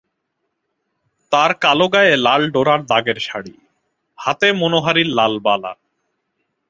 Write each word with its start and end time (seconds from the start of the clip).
তার 1.31 1.51
কালো 1.53 1.87
গায়ে 1.87 2.13
লাল 2.17 2.41
ডোরা 2.49 2.75
দাগের 2.89 3.17
শাড়ি, 3.19 3.55
হাতে 4.19 4.47
মনোহারির 4.53 5.09
লাল 5.09 5.33
বালা। 5.39 5.71